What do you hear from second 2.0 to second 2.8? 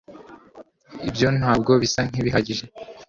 nkibihagije